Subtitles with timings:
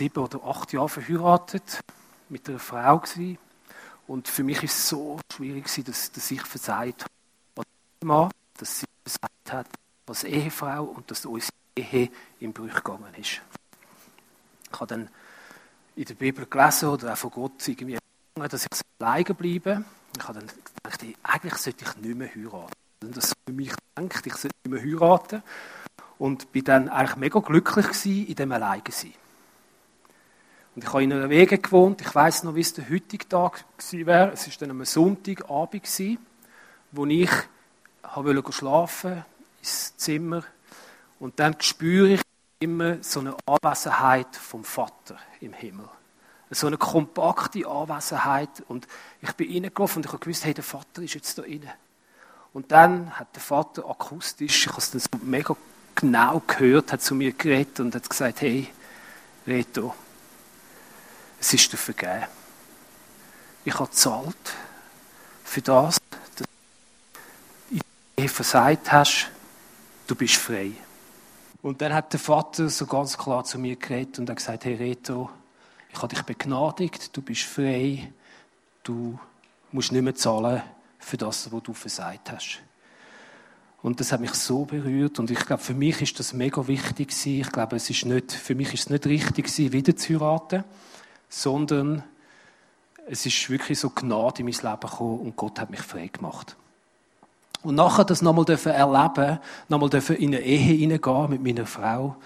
[0.00, 1.80] sieben oder acht Jahren verheiratet,
[2.30, 3.36] mit einer Frau gewesen.
[4.06, 8.86] Und für mich ist es so schwierig gewesen, dass, dass ich versagt habe dass sie
[9.04, 9.66] versagt hat
[10.06, 12.10] als Ehefrau und dass unsere Ehe
[12.40, 13.42] im Bruch gegangen ist.
[14.72, 15.08] Ich habe dann
[15.96, 17.98] in der Bibel gelesen oder auch von Gott irgendwie
[18.34, 19.84] dass ich alleine bleibe.
[20.16, 22.72] Ich habe dann gedacht, eigentlich sollte ich nicht mehr heiraten.
[23.02, 25.42] Und das für mich gedacht, ich sollte nicht mehr heiraten.
[26.18, 29.12] Und bin dann eigentlich mega glücklich gewesen, in dem Alleine sein.
[30.80, 32.00] Und ich habe in einer Wege gewohnt.
[32.00, 34.32] Ich weiß noch, wie es der heutige Tag wäre.
[34.32, 35.86] Es war dann am Sonntagabend,
[36.92, 37.30] wo ich
[38.14, 39.22] wollte schlafen
[39.58, 40.42] ins Zimmer.
[41.18, 42.22] Und dann spüre ich
[42.60, 45.86] immer so eine Anwesenheit vom Vater im Himmel.
[46.48, 48.62] So eine kompakte Anwesenheit.
[48.66, 48.88] Und
[49.20, 51.74] ich bin reingelaufen und ich habe gewusst, hey, der Vater ist jetzt da inne.
[52.54, 55.54] Und dann hat der Vater akustisch, ich habe es dann so mega
[55.94, 58.66] genau gehört, hat zu mir geredet und hat gesagt, hey,
[59.46, 59.94] Reto,
[61.40, 62.26] es ist dir vergeben.
[63.64, 64.36] Ich habe gezahlt
[65.44, 65.98] für das,
[66.36, 66.46] dass
[68.16, 69.30] du versagt hast,
[70.06, 70.72] du bist frei.
[71.62, 74.74] Und dann hat der Vater so ganz klar zu mir geredet und hat gesagt, hey
[74.74, 75.30] Reto,
[75.92, 78.12] ich habe dich begnadigt, du bist frei,
[78.82, 79.18] du
[79.72, 80.62] musst nicht mehr zahlen
[80.98, 82.60] für das, was du versagt hast.
[83.82, 87.08] Und das hat mich so berührt und ich glaube, für mich ist das mega wichtig
[87.08, 87.40] gewesen.
[87.40, 90.64] Ich glaube, es ist nicht, für mich ist es nicht richtig gewesen, wieder zu heiraten,
[91.30, 92.02] sondern
[93.06, 96.56] es ist wirklich so Gnade in mein Leben gekommen und Gott hat mich frei gemacht.
[97.62, 102.16] Und nachher das nochmal erleben, nochmal in eine Ehe hineingehen mit meiner Frau,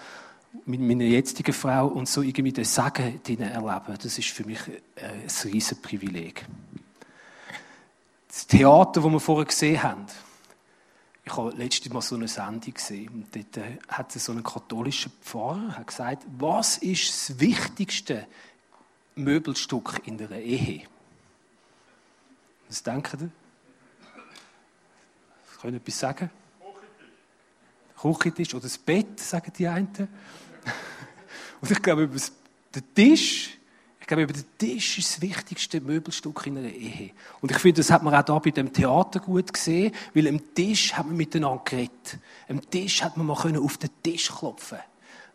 [0.65, 4.59] mit meiner jetzigen Frau und so irgendwie den Segen drinnen erleben, das ist für mich
[4.95, 6.45] ein riesen Privileg.
[8.27, 10.05] Das Theater, das wir vorher gesehen haben,
[11.25, 15.11] ich habe letztes Mal so eine Sendung gesehen und dort äh, hat so einen katholischen
[15.23, 18.27] Pfarrer gesagt, was ist das wichtigste
[19.15, 20.83] Möbelstück in der Ehe?
[22.67, 23.29] Was denken Sie?
[25.61, 26.29] Können etwas sagen?
[27.99, 29.87] Küchentisch oder das Bett, sagen die einen.
[31.61, 32.17] Und ich glaube, über
[32.75, 33.57] den Tisch,
[33.99, 37.11] ich glaube, über den Tisch ist das wichtigste Möbelstück in einer Ehe.
[37.41, 40.53] Und ich finde, das hat man auch da bei dem Theater gut gesehen, weil am
[40.53, 42.19] Tisch hat man miteinander geredet.
[42.47, 44.79] Am Tisch hat man mal auf den Tisch klopfen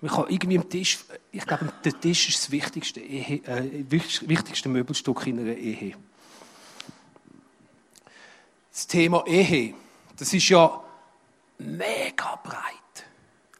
[0.01, 0.99] man kann irgendwie am Tisch,
[1.31, 5.95] ich glaube, der Tisch ist das wichtigste, Ehe, äh, wichtigste Möbelstück in einer Ehe.
[8.73, 9.75] Das Thema Ehe,
[10.17, 10.83] das ist ja
[11.59, 12.75] mega breit.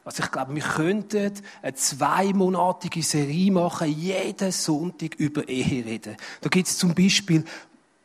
[0.03, 1.31] Also ich glaube, wir könnten
[1.61, 6.17] eine zweimonatige Serie machen, jeden Sonntag über Ehe reden.
[6.41, 7.45] Da gibt es zum Beispiel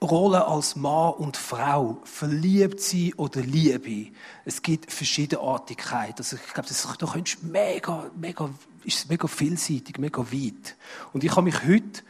[0.03, 4.12] Rollen als Mann und Frau, verliebt sein oder Liebe.
[4.45, 6.19] Es gibt Verschiedenartigkeit.
[6.19, 8.51] Also ich glaube, das, da könntest mega, mega,
[8.84, 10.77] ist mega vielseitig, mega weit.
[11.12, 12.03] Und ich habe mich heute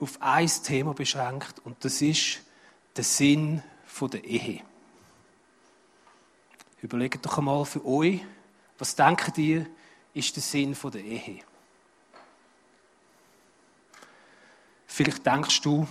[0.00, 2.40] auf ein Thema beschränkt und das ist
[2.96, 3.62] der Sinn
[4.00, 4.60] der Ehe.
[6.82, 8.20] Überlegt doch einmal für euch,
[8.78, 9.66] was denkt ihr,
[10.14, 11.40] ist der Sinn der Ehe?
[14.86, 15.86] Vielleicht denkst du,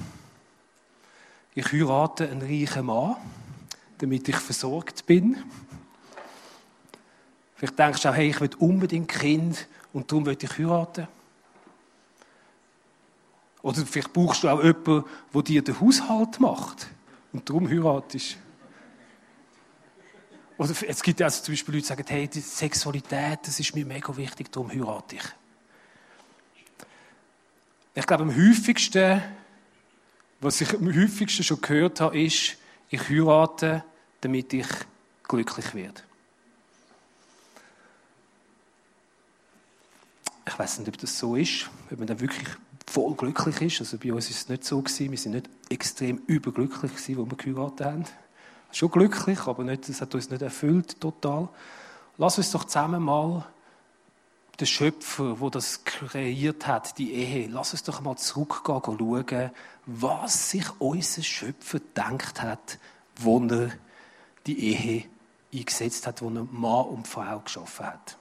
[1.57, 3.15] ich heirate einen reichen Mann,
[3.97, 5.43] damit ich versorgt bin.
[7.55, 11.07] Vielleicht denkst du auch, hey, ich will unbedingt Kind und darum will ich heiraten.
[13.63, 15.03] Oder vielleicht brauchst du auch jemanden,
[15.33, 16.89] der dir den Haushalt macht
[17.33, 18.37] und darum heiratest.
[20.59, 23.85] Oder es gibt also zum Beispiel Leute, die sagen, hey, die Sexualität, das ist mir
[23.85, 25.23] mega wichtig, darum heirate ich.
[27.95, 29.23] Ich glaube, am häufigsten,
[30.39, 32.57] was ich am häufigsten schon gehört habe, ist,
[32.89, 33.83] ich heirate,
[34.21, 34.67] damit ich
[35.27, 36.01] glücklich werde.
[40.47, 42.47] Ich weiß nicht, ob das so ist, ob man dann wirklich
[42.85, 43.81] voll glücklich ist.
[43.81, 45.11] Also bei uns ist es nicht so gewesen.
[45.11, 48.05] Wir sind nicht extrem überglücklich gewesen, wo wir geheiratet haben
[48.71, 51.49] schon glücklich, aber nicht, das hat uns nicht erfüllt total.
[52.17, 53.45] Lass uns doch zusammen mal
[54.59, 58.99] den Schöpfer, der das kreiert hat, die Ehe, lass uns doch mal zurückgehen und
[59.29, 59.51] schauen,
[59.85, 62.79] was sich unser Schöpfer gedacht hat,
[63.17, 63.71] wo er
[64.47, 65.03] die Ehe
[65.53, 68.17] eingesetzt hat, wo er Mann und Frau geschaffen hat.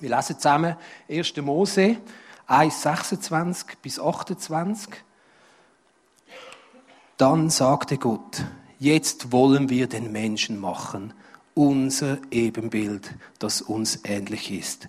[0.00, 0.76] Wir lesen zusammen
[1.08, 1.36] 1.
[1.36, 1.98] Mose
[2.46, 4.88] 1, 26 bis 28.
[7.16, 8.44] Dann sagte Gott,
[8.78, 11.12] jetzt wollen wir den Menschen machen,
[11.54, 14.88] unser Ebenbild, das uns ähnlich ist.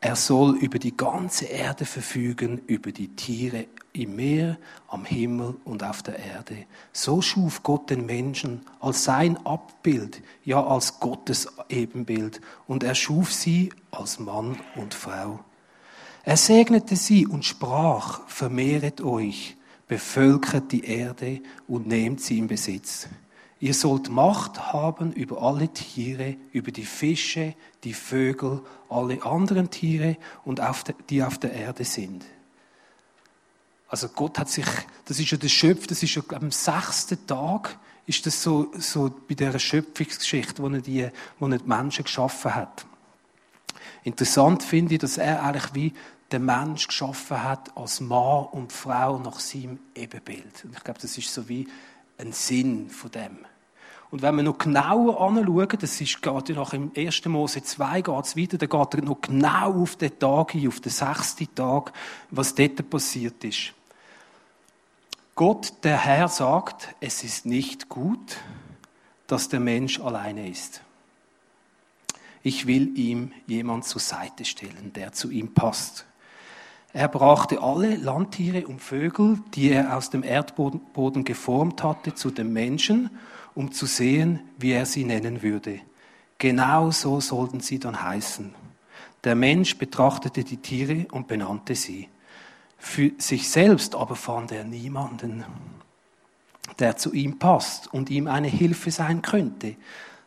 [0.00, 4.58] Er soll über die ganze Erde verfügen, über die Tiere im Meer,
[4.88, 6.66] am Himmel und auf der Erde.
[6.92, 13.32] So schuf Gott den Menschen als sein Abbild, ja als Gottes Ebenbild, und er schuf
[13.32, 15.40] sie als Mann und Frau.
[16.24, 19.56] Er segnete sie und sprach, vermehret euch,
[19.88, 23.08] bevölkert die Erde und nehmt sie in Besitz.
[23.66, 30.18] Ihr sollt Macht haben über alle Tiere, über die Fische, die Vögel, alle anderen Tiere
[30.44, 32.24] und auf der, die auf der Erde sind.
[33.88, 34.68] Also Gott hat sich,
[35.06, 37.76] das ist ja der Schöpf, das ist ja am sechsten Tag,
[38.06, 41.08] ist das so, so bei dieser Schöpfungsgeschichte, wo er, die,
[41.40, 42.86] wo er die Menschen geschaffen hat.
[44.04, 45.92] Interessant finde ich, dass er eigentlich wie
[46.30, 50.64] den Mensch geschaffen hat als Mann und Frau nach seinem Ebenbild.
[50.64, 51.66] Und ich glaube, das ist so wie
[52.16, 53.38] ein Sinn von dem.
[54.10, 57.24] Und wenn wir noch genauer anschauen, das ist, geht ja nach dem 1.
[57.26, 60.80] Mose 2 geht es weiter, da geht er noch genau auf den Tag hin, auf
[60.80, 61.92] den sechsten Tag,
[62.30, 63.72] was dort passiert ist.
[65.34, 68.38] Gott, der Herr, sagt, es ist nicht gut,
[69.26, 70.82] dass der Mensch alleine ist.
[72.42, 76.06] Ich will ihm jemand zur Seite stellen, der zu ihm passt.
[76.92, 82.52] Er brachte alle Landtiere und Vögel, die er aus dem Erdboden geformt hatte, zu den
[82.52, 83.10] Menschen,
[83.56, 85.80] um zu sehen, wie er sie nennen würde.
[86.38, 88.54] Genau so sollten sie dann heißen.
[89.24, 92.08] Der Mensch betrachtete die Tiere und benannte sie.
[92.78, 95.44] Für sich selbst aber fand er niemanden,
[96.78, 99.76] der zu ihm passt und ihm eine Hilfe sein könnte.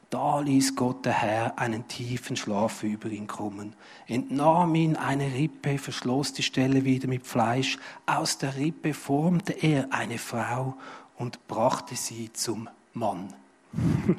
[0.10, 3.76] Da ließ Gott der Herr einen tiefen Schlaf über ihn kommen,
[4.08, 7.78] entnahm ihn eine Rippe, verschloss die Stelle wieder mit Fleisch,
[8.08, 10.76] aus der Rippe formte er eine Frau
[11.16, 13.34] und brachte sie zum Mann.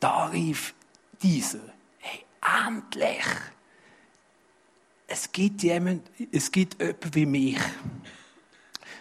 [0.00, 0.74] da rief
[1.22, 1.60] dieser,
[1.98, 2.24] hey,
[2.66, 3.24] endlich!
[5.06, 7.60] Es gibt jemand, es gibt jemand wie mich.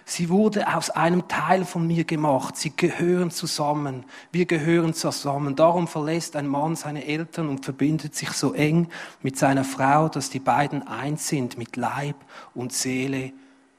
[0.06, 2.58] Sie wurde aus einem Teil von mir gemacht.
[2.58, 4.04] Sie gehören zusammen.
[4.32, 5.56] Wir gehören zusammen.
[5.56, 8.90] Darum verlässt ein Mann seine Eltern und verbindet sich so eng
[9.22, 12.18] mit seiner Frau, dass die beiden eins sind mit Leib
[12.54, 13.32] und Seele.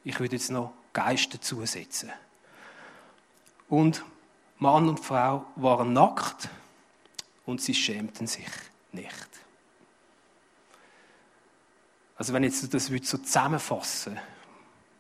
[0.03, 2.11] Ich würde jetzt noch Geist dazusetzen.
[3.69, 4.03] Und
[4.64, 6.49] Mann und Frau waren nackt
[7.44, 8.49] und sie schämten sich
[8.93, 9.28] nicht.
[12.16, 14.19] Also wenn ich das so zusammenfassen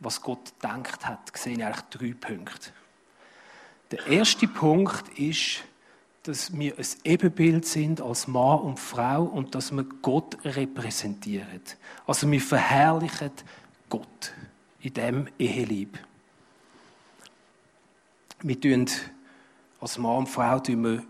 [0.00, 2.72] was Gott gedacht hat, sehe ich eigentlich drei Punkte.
[3.90, 5.64] Der erste Punkt ist,
[6.24, 11.62] dass wir ein Ebenbild sind als Mann und Frau und dass wir Gott repräsentieren.
[12.06, 13.32] Also wir verherrlichen
[13.88, 14.34] Gott
[14.80, 15.98] in dem Ehelieb.
[18.42, 18.90] Wir tun
[19.84, 21.02] als Mann und Frau tun wir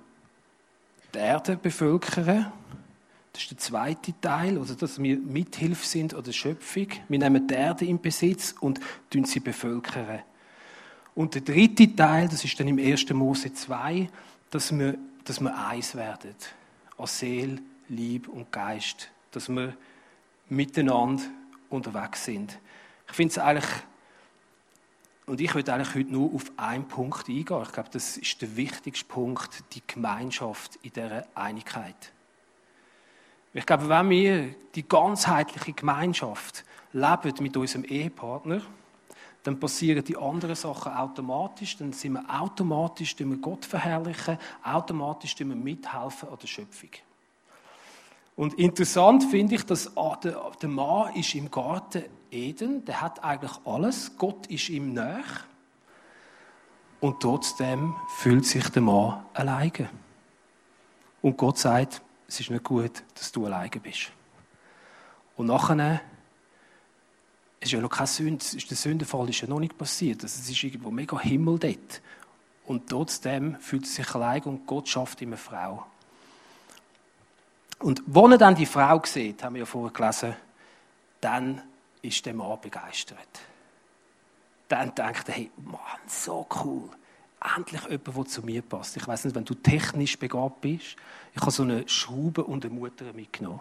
[1.15, 2.53] die Erde bevölkern
[3.32, 6.87] das ist der zweite Teil, oder dass wir Mithilfe sind oder Schöpfung.
[7.09, 8.79] Wir nehmen die Erde in Besitz und
[9.25, 10.21] sie bevölkern.
[11.17, 13.11] Und der dritte Teil, das ist dann im 1.
[13.11, 14.09] Mose 2,
[14.50, 16.37] dass wir, dass wir eins werden.
[16.97, 19.11] Als Seele, Liebe und Geist.
[19.32, 19.77] Dass wir
[20.49, 21.25] miteinander
[21.70, 22.56] unterwegs sind.
[23.09, 23.67] Ich finde es eigentlich,
[25.26, 27.62] und ich würde eigentlich heute nur auf einen Punkt eingehen.
[27.62, 32.12] Ich glaube, das ist der wichtigste Punkt, die Gemeinschaft in dieser Einigkeit.
[33.55, 38.61] Ich glaube, wenn wir die ganzheitliche Gemeinschaft leben mit unserem Ehepartner,
[39.44, 45.47] dann passieren die anderen Sachen automatisch, dann sind wir automatisch, wir Gott verherrlichen, automatisch wir
[45.47, 46.91] mithelfen an der Schöpfung.
[48.37, 52.05] Und interessant finde ich, dass der Mann ist im Garten
[52.35, 55.25] Eden, der hat eigentlich alles, Gott ist ihm näher
[57.01, 59.89] und trotzdem fühlt sich der Mann alleine.
[61.23, 64.11] Und Gott sagt, es ist nicht gut, dass du alleine bist.
[65.37, 66.01] Und nachher
[67.61, 70.23] es ist ja noch kein Sünde, der Sündenfall ist ja noch nicht passiert.
[70.23, 72.03] Also es ist irgendwo mega Himmel dort.
[72.67, 75.87] Und trotzdem fühlt er sich allein und Gott schafft ihm eine Frau.
[77.79, 80.37] Und wo er dann die Frau sieht, haben wir ja vorher gelesen,
[81.20, 81.63] dann
[82.05, 83.19] ist der Mann begeistert.
[84.69, 86.91] Dann denkt er, hey, Mann, so cool
[87.56, 88.96] endlich jemand, der zu mir passt.
[88.96, 90.96] Ich weiß nicht, wenn du technisch begabt bist,
[91.34, 93.61] ich habe so eine Schraube und eine Mutter mitgenommen.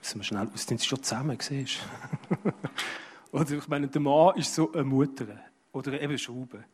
[0.00, 1.80] Müssen wir schnell, sind sie schon zusammen, siehst
[3.32, 5.26] Oder ich meine, der Mann ist so eine Mutter
[5.72, 6.64] oder eben eine Schraube.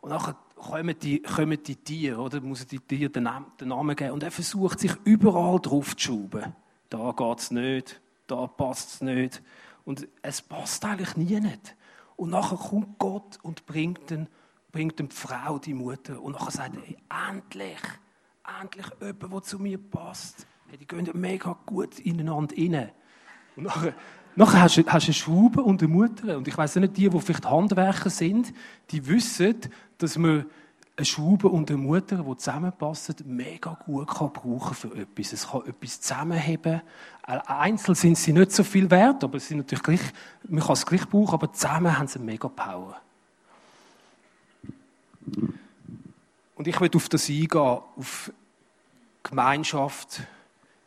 [0.00, 2.40] Und dann kommen die, kommen die Tiere, oder?
[2.40, 3.28] Muss die Tiere den,
[3.60, 4.12] den Namen geben.
[4.12, 6.54] Und er versucht sich überall drauf zu schrauben.
[6.88, 9.42] Da geht es nicht, da passt es nicht.
[9.84, 11.76] Und es passt eigentlich nie nicht.
[12.16, 14.28] Und nachher kommt Gott und bringt, den,
[14.72, 16.20] bringt die Frau, die Mutter.
[16.20, 17.80] Und nachher sagt er, endlich,
[18.60, 20.46] endlich jemand, der zu mir passt.
[20.68, 22.90] Hey, die gehen mega gut ineinander rein.
[23.56, 23.94] Und nachher,
[24.36, 26.36] nachher hast, du, hast du eine Schraube und eine Mutter.
[26.36, 28.52] Und ich weiß nicht, die, die vielleicht Handwerker sind,
[28.90, 29.56] die wissen,
[29.98, 30.46] dass man
[30.96, 35.32] eine Schraube und eine Mutter, die zusammenpassen, mega gut kann brauchen für etwas.
[35.32, 36.82] Es kann etwas zusammenheben.
[37.22, 40.12] Einzeln sind sie nicht so viel wert, aber sie sind natürlich gleich,
[40.48, 43.00] man kann es gleich brauchen, aber zusammen haben sie mega Power.
[46.54, 48.32] Und ich will auf das eingehen, auf
[49.24, 50.22] Gemeinschaft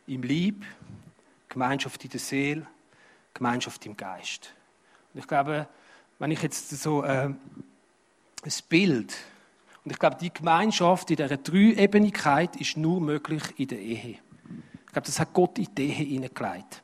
[0.06, 0.64] im Lieb,
[1.50, 2.66] Gemeinschaft in der Seele,
[3.34, 4.54] Gemeinschaft im Geist.
[5.12, 5.68] Und ich glaube,
[6.18, 9.14] wenn ich jetzt so äh, ein Bild
[9.88, 14.18] und ich glaube, die Gemeinschaft in dieser Dreiebenigkeit ist nur möglich in der Ehe.
[14.84, 16.82] Ich glaube, das hat Gott in die Ehe hineingelegt.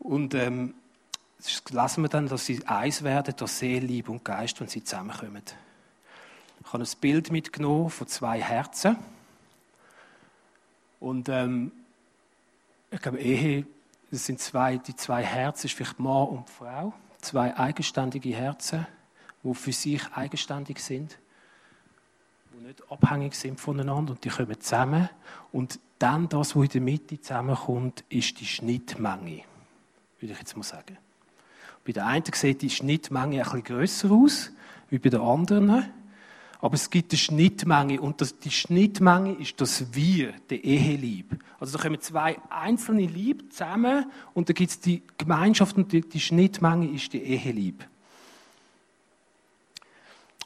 [0.00, 0.74] Und ähm,
[1.38, 4.82] das lesen wir dann, dass sie eins werden, durch Seele, Liebe und Geist, wenn sie
[4.82, 5.44] zusammenkommen.
[6.60, 8.96] Ich habe ein Bild mitgenommen von zwei Herzen.
[10.98, 11.70] Und ähm,
[12.90, 13.64] ich glaube, Ehe,
[14.10, 16.92] das sind zwei, die zwei Herzen, ist vielleicht Mann und Frau.
[17.20, 18.88] Zwei eigenständige Herzen
[19.42, 21.18] die für sich eigenständig sind,
[22.52, 25.08] die nicht abhängig sind voneinander und die kommen zusammen.
[25.52, 29.42] Und dann das, was in der Mitte zusammenkommt, ist die Schnittmenge,
[30.20, 30.98] würde ich jetzt mal sagen.
[31.84, 34.52] Bei der einen sieht die Schnittmenge ein bisschen grösser aus,
[34.88, 35.84] wie bei der anderen.
[36.60, 41.36] Aber es gibt eine Schnittmenge und das, die Schnittmenge ist das Wir, der Ehelieb.
[41.58, 46.02] Also da kommen zwei einzelne Lieb zusammen und da gibt es die Gemeinschaft und die,
[46.02, 47.84] die Schnittmenge ist der Ehelieb.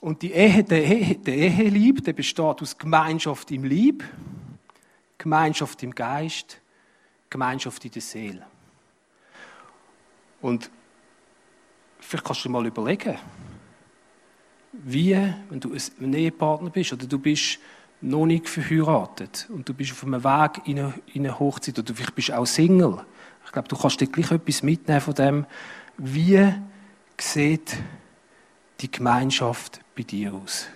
[0.00, 4.04] Und die Ehe, der, Ehe, der Ehelieb, der besteht aus Gemeinschaft im Lieb,
[5.18, 6.60] Gemeinschaft im Geist,
[7.30, 8.46] Gemeinschaft in der Seele.
[10.40, 10.70] Und
[11.98, 13.16] vielleicht kannst du dir mal überlegen,
[14.72, 15.16] wie,
[15.48, 17.58] wenn du ein Ehepartner bist oder du bist
[18.02, 21.94] noch nicht verheiratet und du bist auf einem Weg in eine, in eine Hochzeit oder
[21.94, 23.04] vielleicht bist du auch Single.
[23.46, 25.46] Ich glaube, du kannst dir gleich etwas mitnehmen von dem,
[25.96, 26.52] wie
[27.18, 27.76] sieht
[28.80, 30.66] die Gemeinschaft bei dir aus?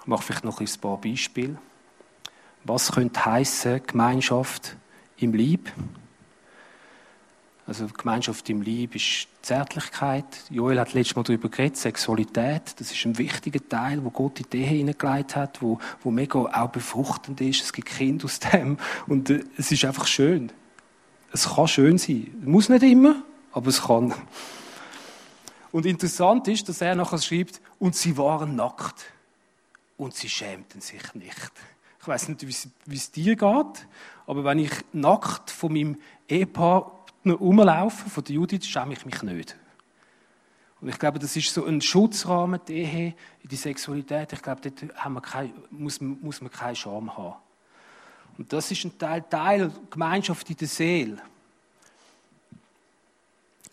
[0.00, 1.58] Ich mache vielleicht noch ein paar Beispiele.
[2.64, 4.76] Was könnte heißen Gemeinschaft
[5.16, 5.72] im Lieb?
[7.66, 10.24] Also Gemeinschaft im Lieb ist Zärtlichkeit.
[10.50, 12.74] Joel hat letztes Mal darüber geredet, Sexualität.
[12.78, 16.40] Das ist ein wichtiger Teil, wo Gott in die Ehe hineingelegt hat, wo, wo mega
[16.40, 17.62] auch befruchtend ist.
[17.62, 20.50] Es gibt Kinder aus dem und äh, es ist einfach schön.
[21.32, 22.34] Es kann schön sein.
[22.44, 24.12] Muss nicht immer, aber es kann.
[25.72, 29.06] Und interessant ist, dass er nachher schreibt, und sie waren nackt
[29.96, 31.52] und sie schämten sich nicht.
[32.00, 32.46] Ich weiß nicht,
[32.86, 33.88] wie es dir geht,
[34.26, 35.98] aber wenn ich nackt von meinem
[36.28, 39.56] Ehepartner rumlaufe, von der Judith, schäme ich mich nicht.
[40.80, 43.14] Und ich glaube, das ist so ein Schutzrahmen, die Ehe,
[43.44, 44.32] die Sexualität.
[44.32, 47.36] Ich glaube, dort haben wir kein, muss, muss man keine Scham haben.
[48.36, 51.18] Und das ist ein Teil, Teil Gemeinschaft in der Seele.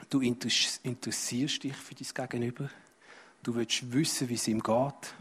[0.10, 2.70] Du interessierst dich für dein Gegenüber.
[3.44, 5.14] Du willst wissen, wie es ihm geht.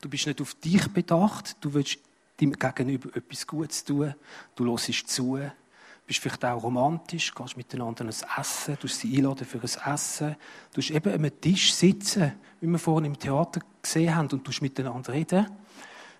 [0.00, 1.56] Du bist nicht auf dich bedacht.
[1.62, 1.98] Du willst
[2.38, 4.14] deinem Gegenüber etwas Gutes tun.
[4.54, 5.36] Du hörst zu.
[5.36, 10.36] Du bist vielleicht auch romantisch, gehst miteinander ein Essen, du sie einladen für ein Essen.
[10.72, 14.52] Du bist eben am Tisch sitzen, wie wir vorhin im Theater gesehen haben, und du
[14.60, 15.46] miteinander reden.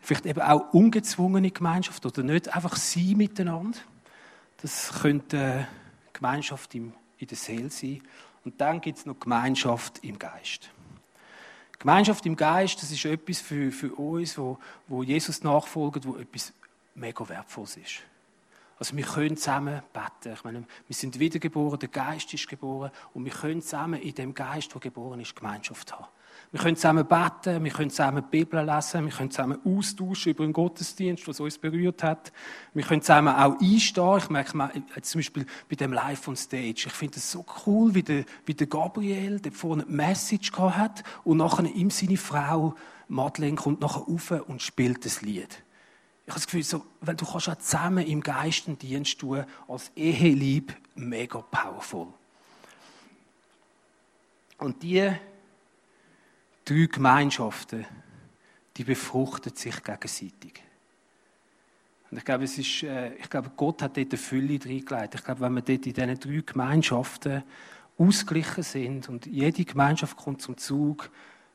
[0.01, 3.79] Vielleicht eben auch ungezwungene Gemeinschaft oder nicht einfach sie miteinander.
[4.63, 5.69] Das könnte
[6.15, 8.03] Gemeinschaft im in der Seele sein.
[8.45, 10.71] Und dann gibt es noch Gemeinschaft im Geist.
[11.79, 16.53] Gemeinschaft im Geist, das ist etwas für, für uns, wo, wo Jesus nachfolgt, wo etwas
[16.95, 18.01] mega Wertvolles ist.
[18.79, 20.35] Also wir können zusammen beten.
[20.35, 24.35] Ich meine, wir sind wiedergeboren, der Geist ist geboren und wir können zusammen in dem
[24.35, 26.07] Geist, der geboren ist, Gemeinschaft haben.
[26.55, 30.45] Wir können zusammen beten, wir können zusammen die Bibel lesen, wir können zusammen austauschen über
[30.45, 32.33] einen Gottesdienst, was uns berührt hat.
[32.75, 34.19] Wir können zusammen auch einstehen.
[34.19, 34.71] Ich merke mal,
[35.03, 38.55] zum Beispiel bei dem Live on Stage, ich finde es so cool, wie der, wie
[38.55, 42.77] der Gabriel der vorne eine Message gehabt hat und nachher ihm seine Frau
[43.09, 45.61] Madeleine kommt nachher rauf und spielt das Lied.
[46.25, 49.43] Ich habe das Gefühl, so, wenn du kannst auch zusammen im Geist einen Dienst tun,
[49.67, 52.07] als Ehelieb, mega powerful.
[54.59, 55.11] Und die
[56.65, 57.87] drei Gemeinschaften,
[58.77, 60.63] die befruchten sich gegenseitig.
[62.11, 65.15] Und ich glaube, es ist, äh, ich glaube, Gott hat dort eine Fülle reingelegt.
[65.15, 67.43] Ich glaube, wenn wir dort in diesen drei Gemeinschaften
[67.99, 71.11] ausgeglichen sind und jede Gemeinschaft kommt zum Zug,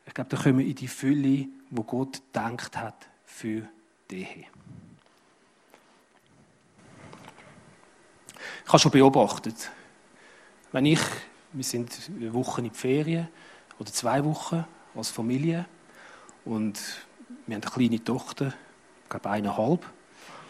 [0.06, 3.68] ich glaube, dann kommen wir in die Fülle, wo Gott gedacht hat für
[4.10, 4.46] die.
[8.66, 9.72] Ich habe schon beobachtet,
[10.72, 11.02] wenn ich,
[11.54, 13.28] wir sind eine Woche in die Ferien
[13.80, 15.66] oder zwei Wochen, als Familie.
[16.46, 16.80] Und
[17.46, 18.54] wir haben eine kleine Tochter,
[19.04, 19.86] ich glaube eineinhalb.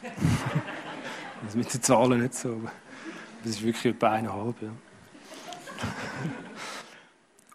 [1.43, 2.71] also mit den Zahlen nicht so, aber
[3.43, 4.61] das ist wirklich etwa eineinhalb.
[4.61, 4.69] Ja.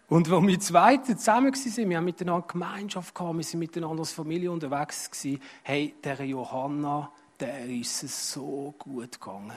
[0.08, 4.12] Und als wir zweite zusammen waren, wir haben miteinander Gemeinschaft gehabt, wir sind miteinander als
[4.12, 7.10] Familie unterwegs gewesen, hey, der Johanna,
[7.40, 9.56] der ist es so gut gegangen.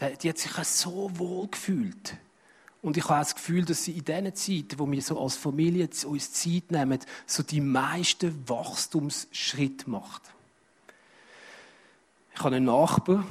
[0.00, 2.16] Die hat sich so wohl gefühlt.
[2.80, 5.88] Und ich habe das Gefühl, dass sie in diesen Zeiten, wo wir so als Familie
[6.06, 10.22] uns Zeit nehmen, so die meisten Wachstumsschritte macht.
[12.34, 13.26] Ich habe einen Nachbar,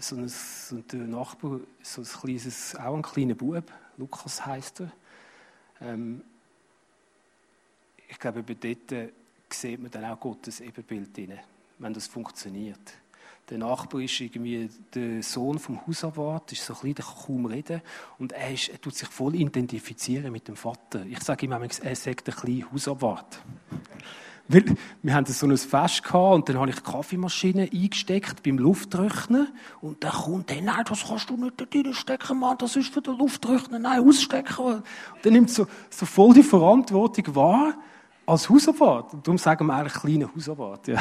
[0.00, 4.92] so ein, so ein Nachbar, so ein kleines, auch ein kleiner Bub, Lukas heißt er.
[5.82, 6.22] Ähm,
[8.08, 9.12] ich glaube, bei dort
[9.50, 11.38] sieht man dann auch Gottes Ebenbild drin,
[11.78, 12.94] wenn das funktioniert.
[13.48, 17.46] Der Nachbar ist irgendwie der Sohn vom Hausabwart, ist so ein bisschen, der kann kaum
[17.46, 17.80] reden.
[18.18, 21.04] Und er, ist, er tut sich voll identifizieren mit dem Vater.
[21.06, 23.40] Ich sage ihm er sagt ein kleiner Hausabwart.
[24.48, 24.64] Weil
[25.02, 29.48] wir hatten so ein Fest gehabt und dann habe ich die Kaffeemaschine eingesteckt beim Luftrechnen
[29.80, 33.02] und dann kommt der, nein, das kannst du nicht da reinstecken, Mann, das ist für
[33.02, 34.64] den Luftrechner, nein, ausstecken.
[34.64, 34.84] Und
[35.22, 37.74] dann nimmt so, so voll die Verantwortung wahr
[38.24, 39.14] als Hausabwart.
[39.14, 40.98] Und darum sagen wir eigentlich kleiner Hausabwart, ja.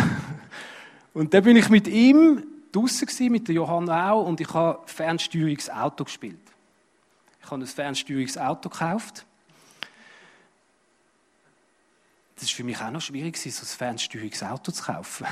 [1.15, 2.43] Und dann bin ich mit ihm
[2.73, 6.37] draußen mit der Johanna auch, und ich habe Fernsteuerungsauto gespielt.
[7.41, 9.25] Ich habe ein Fernsteuerungsauto gekauft.
[12.35, 15.25] Das ist für mich auch noch schwierig, so ein Fernsteuerungsauto zu kaufen.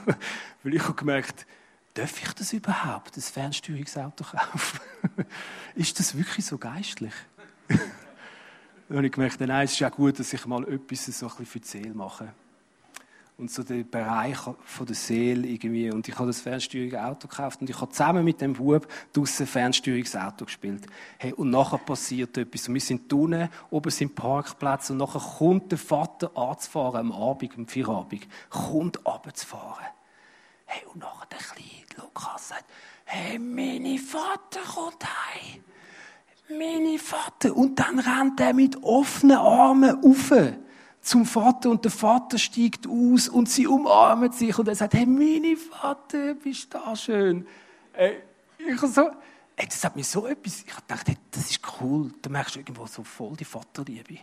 [0.64, 1.46] Weil ich habe gemerkt,
[1.94, 4.80] darf ich das überhaupt, ein Fernsteuerungsauto kaufen?
[5.76, 7.14] ist das wirklich so geistlich?
[7.68, 11.36] Dann habe ich gemerkt, nein, es ist ja gut, dass ich mal etwas so ein
[11.36, 12.34] bisschen für die Seele mache
[13.40, 15.90] und so den Bereich von der Seele irgendwie.
[15.90, 20.44] Und ich habe das Fernsteuerungsauto gekauft und ich habe zusammen mit dem Bub draussen Fernsteuerungsauto
[20.44, 20.86] gespielt.
[21.18, 22.68] Hey, und nachher passiert etwas.
[22.68, 27.52] Und wir sind unten, oben sind Parkplätze und nachher kommt der Vater anzufahren am Abend,
[27.56, 28.28] am Feierabend.
[28.50, 29.86] Kommt runterzufahren.
[30.66, 32.64] Hey, und nachher der kleine Lukas sagt,
[33.06, 35.64] hey, meine Vater kommt heim.
[36.58, 37.56] Meine Vater.
[37.56, 40.32] Und dann rennt er mit offenen Armen rauf
[41.00, 45.06] zum Vater und der Vater steigt aus und sie umarmen sich und er sagt, hey,
[45.06, 47.46] meine Vater, bist du da schön.
[47.94, 48.22] Ey,
[48.58, 49.10] ich so,
[49.56, 52.86] ey, das hat mir so etwas, ich dachte, das ist cool, da merkst du irgendwo
[52.86, 54.18] so voll die Vaterliebe.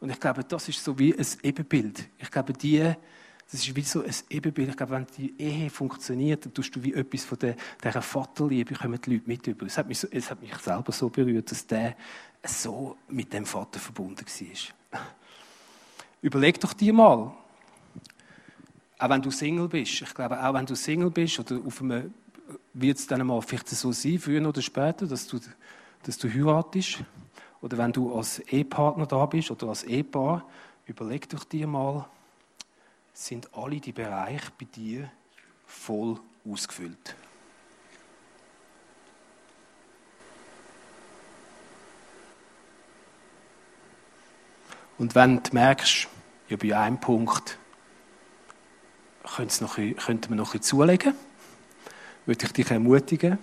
[0.00, 2.08] Und ich glaube, das ist so wie ein Ebenbild.
[2.18, 4.68] Ich glaube, die, das ist wie so ein Ebenbild.
[4.68, 9.00] Ich glaube, wenn die Ehe funktioniert, dann tust du wie etwas von dieser Vaterliebe, kommen
[9.00, 9.64] die Leute mit über.
[9.64, 11.96] Es hat, mich so, hat mich selber so berührt, dass der
[12.44, 15.00] so mit dem Vater verbunden war.
[16.24, 17.34] Überleg doch dir mal,
[18.98, 22.14] auch wenn du Single bist, ich glaube, auch wenn du Single bist, oder auf einem,
[22.72, 25.38] wird es dann mal vielleicht so sein, früher oder später, dass du,
[26.02, 27.00] dass du heiratest,
[27.60, 30.46] oder wenn du als Ehepartner da bist oder als Ehepaar,
[30.86, 32.08] überleg doch dir mal,
[33.12, 35.10] sind alle die Bereiche bei dir
[35.66, 36.18] voll
[36.50, 37.16] ausgefüllt?
[44.96, 46.08] Und wenn du merkst,
[46.48, 47.58] ja, bei einem Punkt
[49.24, 49.64] könnte
[50.28, 51.14] man noch ein bisschen zulegen,
[52.26, 53.38] würde ich dich ermutigen,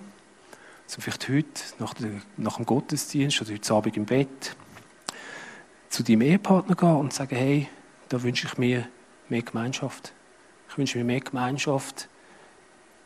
[0.86, 1.48] so vielleicht heute,
[1.80, 1.96] nach,
[2.38, 4.56] nach dem Gottesdienst oder heute Abend im Bett,
[5.90, 7.68] zu deinem Ehepartner gehen und sagen, hey,
[8.10, 8.88] da wünsche ich mir
[9.30, 10.14] mehr Gemeinschaft.
[10.70, 12.08] Ich wünsche mir mehr Gemeinschaft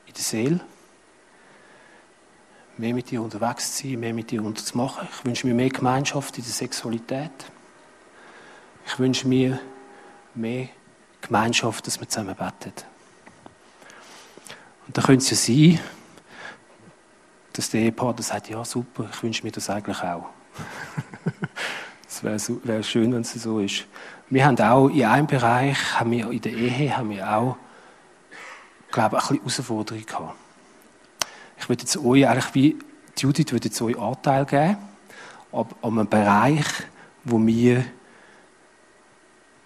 [0.08, 0.60] in der Seele,
[2.78, 5.08] mehr mit dir unterwegs zu sein, mehr mit dir unterzumachen.
[5.12, 7.32] Ich wünsche mir mehr Gemeinschaft in der Sexualität.
[8.86, 9.60] Ich wünsche mir
[10.38, 10.70] mehr
[11.22, 12.74] Gemeinschaft, dass wir zusammen beten.
[14.88, 15.80] Und da könnte es ja sein,
[17.54, 20.30] dass der Ehepartner sagt, ja super, ich wünsche mir das eigentlich auch.
[22.08, 23.88] Es wäre so, wär schön, wenn es so ist.
[24.30, 27.58] Wir haben auch in einem Bereich, haben wir, in der Ehe, haben wir auch,
[28.90, 30.36] glaube ich, ein bisschen Herausforderung gehabt.
[31.58, 32.78] Ich würde jetzt euch eigentlich wie,
[33.18, 34.78] Judith würde jetzt euch Anteil geben,
[35.52, 36.66] an einem Bereich,
[37.26, 37.84] wo wir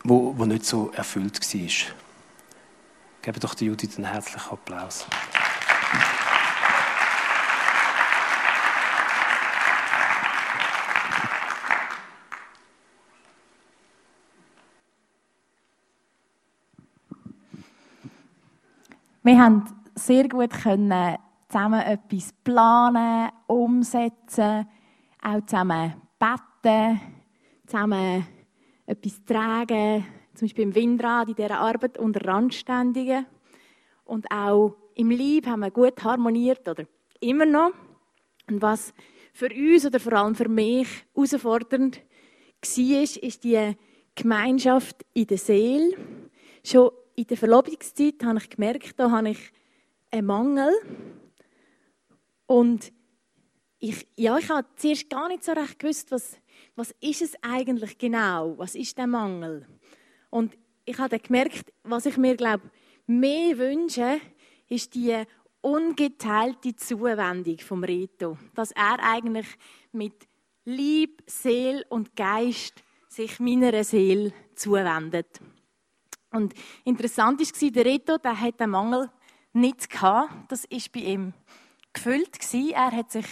[0.04, 1.94] wo, wo nicht so erfüllt war.
[3.22, 5.06] Gebe doch die Judith einen herzlichen Applaus.
[19.22, 19.64] Wir haben
[19.96, 21.18] sehr gut können
[21.50, 24.68] zusammen etwas planen, umsetzen,
[25.22, 27.02] auch zusammen beten,
[27.68, 28.26] zusammen
[28.90, 33.28] etwas tragen, zum Beispiel im Windrad, in dieser Arbeit unter Randständigen.
[34.04, 36.86] Und auch im Lieb haben wir gut harmoniert, oder
[37.20, 37.72] immer noch.
[38.48, 38.94] Und was
[39.32, 43.76] für uns oder vor allem für mich herausfordernd war, ist die
[44.16, 45.96] Gemeinschaft in der Seele.
[46.64, 49.52] Schon in der Verlobungszeit habe ich gemerkt, da habe ich
[50.10, 50.74] einen Mangel.
[52.48, 52.92] Und
[53.78, 56.38] ich, ja, ich habe zuerst gar nicht so recht gewusst, was,
[56.80, 58.58] was ist es eigentlich genau?
[58.58, 59.68] Was ist der Mangel?
[60.30, 62.72] Und ich habe dann gemerkt, was ich mir, glaube
[63.06, 64.22] mehr wünsche,
[64.70, 65.24] ist die
[65.60, 68.38] ungeteilte Zuwendung vom Reto.
[68.56, 69.48] Dass er eigentlich
[69.92, 70.14] mit
[70.64, 75.42] Lieb, Seele und Geist sich meiner Seele zuwendet.
[76.32, 76.54] Und
[76.86, 79.10] interessant war, der Reto, der hat den Mangel
[79.52, 80.50] nicht gehabt.
[80.50, 81.34] Das ist bei ihm
[81.92, 83.26] gefüllt Er hat sich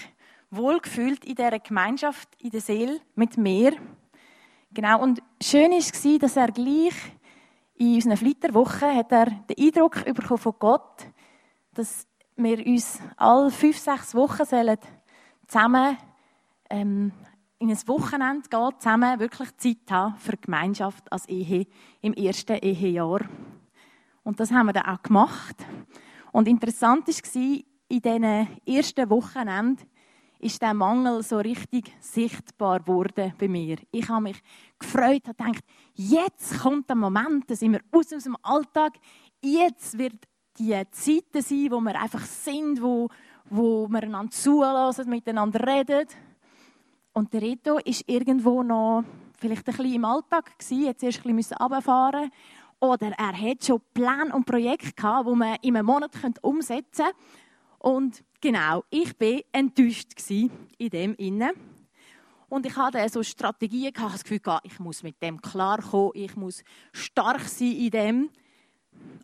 [0.49, 3.73] wohl gefühlt in dieser Gemeinschaft, in der Seele mit mir.
[4.71, 5.01] Genau.
[5.01, 6.93] Und schön war, dass er gleich
[7.75, 11.07] in unseren Flitterwochen hat er den Eindruck bekommen von Gott,
[11.73, 14.77] dass wir uns alle fünf, sechs Wochen sollen
[15.47, 15.97] zusammen
[16.69, 17.12] ähm,
[17.60, 21.65] in ein Wochenende gehen, zusammen wirklich Zeit haben für die Gemeinschaft als Ehe
[22.01, 23.21] im ersten Ehejahr.
[24.23, 25.55] Und das haben wir dann auch gemacht.
[26.31, 27.41] Und interessant war,
[27.89, 29.88] in diesen ersten Wochenenden
[30.39, 33.78] ist der Mangel so richtig sichtbar geworden bei mir.
[33.91, 34.41] Ich habe mich
[34.80, 38.93] gefreut, habe gedacht, jetzt kommt der Moment, da sind wir aus dem Alltag,
[39.41, 40.15] jetzt wird
[40.58, 43.10] die Zeiten sein, wo wir einfach sind, wo,
[43.50, 46.08] wo wir einander zulassen, miteinander reden.
[47.13, 49.04] Und der Reto ist irgendwo noch
[49.39, 52.32] vielleicht ein bisschen im Alltag gewesen, jetzt erst ein bisschen runterfahren
[52.80, 57.17] oder er hat schon Pläne und Projekte gehabt, die man in einem Monat umsetzen könnte.
[57.79, 61.51] Und genau, ich war enttäuscht in dem Innen.
[62.49, 66.35] Und ich hatte so Strategien, ich hatte das Gefühl, ich muss mit dem klarkommen, ich
[66.35, 66.63] muss
[66.93, 68.29] stark sein in dem.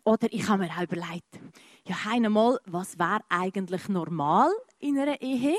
[0.04, 1.40] Oder ich habe mir auch überlegt,
[1.86, 5.56] ja, einmal, was wäre eigentlich normal in einer Ehe?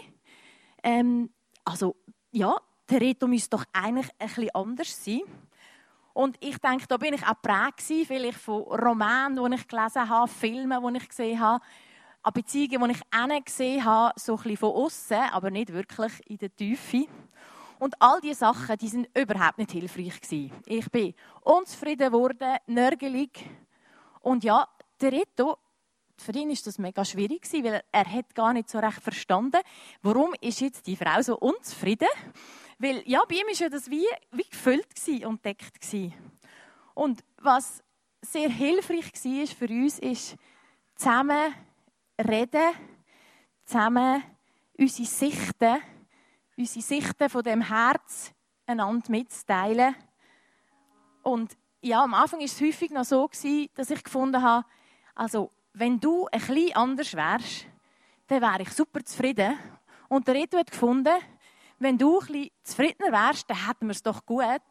[0.83, 1.31] Ähm,
[1.63, 1.95] also,
[2.31, 2.55] ja,
[2.89, 5.21] der Reto müsste doch eigentlich bisschen anders sein.
[6.13, 10.29] Und ich denke, da bin ich auch geprägt vielleicht von Romanen, die ich gelesen habe,
[10.29, 11.63] Filmen, die ich gesehen habe,
[12.25, 16.39] an Beziehungen, die ich gesehen habe, so ein bisschen von außen, aber nicht wirklich in
[16.39, 17.05] der Tiefe.
[17.77, 20.51] Und all diese Sachen, die sind überhaupt nicht hilfreich gewesen.
[20.65, 23.47] Ich bin unzufrieden geworden, nörgelig.
[24.21, 24.67] Und ja,
[24.99, 25.59] der Reto,
[26.17, 29.61] für ihn ist das mega schwierig gewesen, weil er hat gar nicht so recht verstanden,
[30.01, 32.07] warum ist jetzt die Frau so unzufrieden?
[32.79, 34.87] Weil ja, bei ihm ja das wie, wie gefüllt
[35.25, 36.13] und deckt gewesen.
[36.95, 37.83] Und was
[38.21, 40.37] sehr hilfreich war für uns, ist
[40.95, 41.53] zusammen
[42.17, 42.73] reden,
[43.65, 44.23] zusammen
[44.77, 45.77] unsere Sichten,
[46.57, 48.33] unsere Sichten von dem Herz
[48.65, 49.95] einander mitzuteilen.
[51.23, 53.29] Und ja, am Anfang war es häufig noch so,
[53.75, 54.65] dass ich gefunden habe,
[55.13, 57.67] also, wenn du ein bisschen anders wärst,
[58.27, 59.57] dann wäre ich super zufrieden.
[60.09, 61.15] Und der Reto hat gefunden,
[61.79, 64.61] wenn du ein bisschen zufriedener wärst, dann hätten wir es doch gut.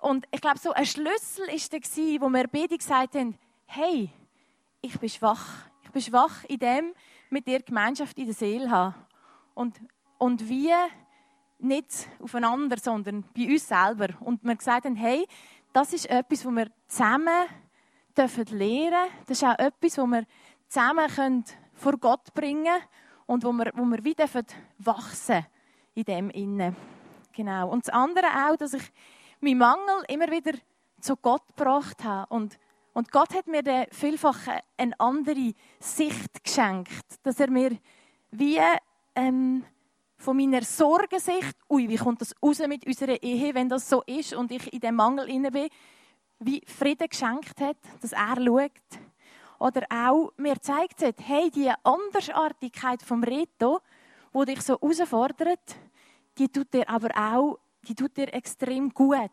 [0.00, 4.10] Und ich glaube, so ein Schlüssel war der, wo wir beide gesagt haben, hey,
[4.80, 5.68] ich bin schwach.
[5.88, 6.92] Ich bin schwach in dem,
[7.30, 8.94] mit dir Gemeinschaft in der Seele haben.
[9.54, 9.80] Und,
[10.18, 10.70] und wie
[11.58, 14.08] nicht aufeinander, sondern bei uns selber.
[14.20, 15.26] Und wir gesagt haben, hey,
[15.72, 17.46] das ist etwas, was wir zusammen
[18.14, 19.08] dürfen lernen.
[19.26, 20.24] Das ist auch etwas, was wir
[20.68, 22.82] zusammen können vor Gott bringen können
[23.24, 24.44] und wo wir, wo wir wie dürfen
[24.78, 25.46] wachsen
[25.94, 26.76] in dem Innen.
[27.32, 27.70] Genau.
[27.70, 28.92] Und das andere auch, dass ich
[29.40, 30.52] meinen Mangel immer wieder
[31.00, 32.58] zu Gott gebracht habe und
[32.98, 34.40] und Gott hat mir dann vielfach
[34.76, 37.78] eine andere Sicht geschenkt, dass er mir
[38.32, 38.58] wie
[39.14, 39.64] ähm,
[40.16, 44.34] von meiner Sorgensicht, ui, wie kommt das raus mit unserer Ehe, wenn das so ist
[44.34, 45.68] und ich in dem Mangel inne bin,
[46.40, 48.72] wie Frieden geschenkt hat, dass er schaut.
[49.60, 53.78] Oder auch mir zeigt hat, hey, die Andersartigkeit vom Reto,
[54.32, 55.76] wo dich so herausfordert,
[56.36, 59.30] die tut dir aber auch, die tut dir extrem gut.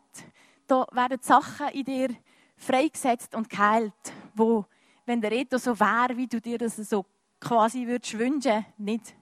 [0.68, 2.16] Da werden Sachen in dir
[2.56, 3.92] freigesetzt und geheilt,
[4.34, 4.64] wo,
[5.04, 7.04] wenn der Reto so wäre, wie du dir das so
[7.40, 9.14] quasi würdest wünschen, nicht,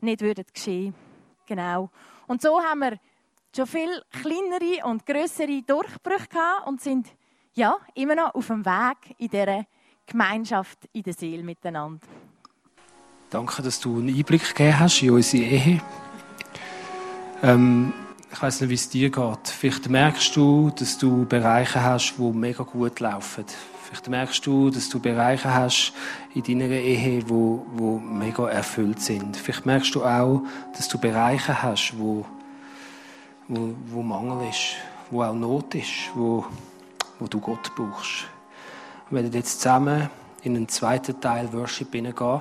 [0.00, 0.94] nicht würde geschehen.
[1.46, 1.90] Genau.
[2.26, 2.98] Und so haben wir
[3.54, 7.08] schon viel kleinere und größere Durchbrüche gehabt und sind
[7.54, 9.66] ja immer noch auf dem Weg in dieser
[10.06, 12.06] Gemeinschaft in der Seele miteinander.
[13.30, 15.80] Danke, dass du einen Einblick gegeben hast in unsere Ehe.
[17.42, 17.92] Ähm,
[18.32, 19.48] ich weiß nicht, wie es dir geht.
[19.48, 23.44] Vielleicht merkst du, dass du Bereiche hast, die mega gut laufen.
[23.82, 25.92] Vielleicht merkst du, dass du Bereiche hast
[26.34, 29.36] in deiner Ehe, wo, wo mega erfüllt sind.
[29.36, 30.42] Vielleicht merkst du auch,
[30.74, 32.24] dass du Bereiche hast, wo,
[33.48, 34.76] wo, wo Mangel ist,
[35.10, 36.46] wo auch Not ist, wo,
[37.18, 38.26] wo du Gott brauchst.
[39.10, 40.08] Wir werden jetzt zusammen
[40.42, 42.40] in einen zweiten Teil Worship hineingehen.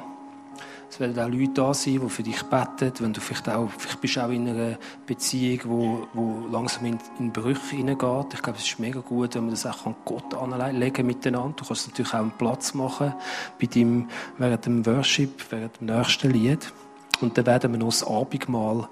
[0.91, 2.91] Es werden auch Leute da sein, die für dich beten.
[2.99, 4.77] Wenn du vielleicht auch, vielleicht bist auch in einer
[5.07, 8.33] Beziehung, wo, wo langsam in, in Brüche hineingeht.
[8.33, 11.53] Ich glaube, es ist mega gut, wenn man das auch an Gott anlegen miteinander.
[11.55, 13.13] Du kannst natürlich auch einen Platz machen
[13.57, 16.73] bei deinem, während dem Worship, während dem nächsten Lied.
[17.21, 18.89] Und dann werden wir noch das Abendmahl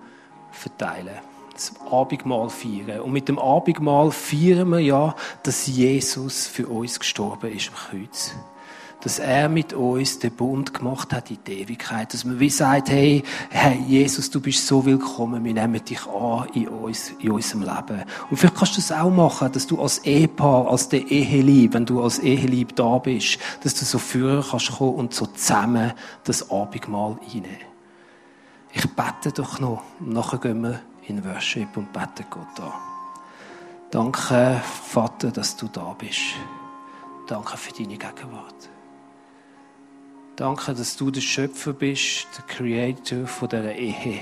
[0.51, 1.17] verteilen.
[1.51, 3.01] Das Abendmahl feiern.
[3.01, 8.35] Und mit dem Abendmahl feiern wir ja, dass Jesus für uns gestorben ist am Kreuz
[9.01, 12.13] dass er mit uns den Bund gemacht hat in die Ewigkeit.
[12.13, 16.47] Dass man wie sagt, hey, hey, Jesus, du bist so willkommen, wir nehmen dich an
[16.53, 18.03] in, uns, in unserem Leben.
[18.29, 21.85] Und vielleicht kannst du das auch machen, dass du als Ehepaar, als der Ehelieb, wenn
[21.85, 25.93] du als Ehelieb da bist, dass du so führen kannst kommen und so zusammen
[26.25, 27.69] das Abendmahl einnehmen.
[28.71, 29.81] Ich bete doch noch.
[29.99, 32.73] Nachher gehen wir in Worship und beten Gott an.
[33.91, 36.35] Danke, Vater, dass du da bist.
[37.27, 38.69] Danke für deine Gegenwart.
[40.39, 44.21] Danke, dass du der Schöpfer bist, der Creator von dieser Ehe.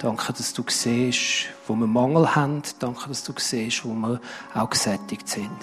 [0.00, 2.60] Danke, dass du siehst, wo wir Mangel haben.
[2.80, 4.20] Danke, dass du siehst, wo wir
[4.52, 5.56] auch gesättigt sind.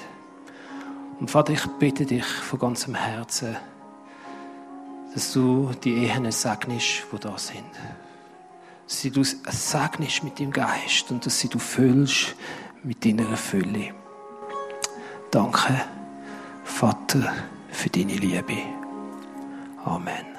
[1.19, 3.57] Und Vater, ich bitte dich von ganzem Herzen,
[5.13, 7.65] dass du die Ehen segnest, die da sind.
[8.87, 12.35] Dass du segnest mit deinem Geist und dass sie du füllst
[12.81, 13.93] mit deiner Fülle.
[15.31, 15.81] Danke,
[16.63, 17.33] Vater,
[17.71, 18.80] für deine Liebe.
[19.85, 20.30] Amen.